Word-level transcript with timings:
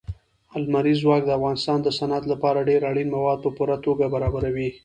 لمریز 0.63 0.97
ځواک 1.03 1.21
د 1.25 1.31
افغانستان 1.37 1.77
د 1.83 1.87
صنعت 1.97 2.23
لپاره 2.33 2.67
ډېر 2.69 2.81
اړین 2.89 3.07
مواد 3.15 3.39
په 3.43 3.49
پوره 3.57 3.77
توګه 3.85 4.05
برابروي. 4.13 4.69